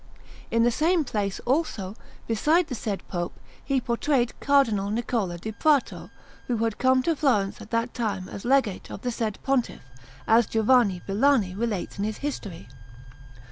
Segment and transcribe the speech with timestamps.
[0.49, 1.95] In the same place, also,
[2.25, 6.09] beside the said Pope, he portrayed Cardinal Niccola da Prato,
[6.47, 9.83] who had come to Florence at that time as Legate of the said Pontiff,
[10.27, 12.67] as Giovanni Villani relates in his History.